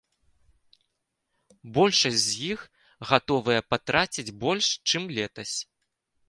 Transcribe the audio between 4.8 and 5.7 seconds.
чым летась.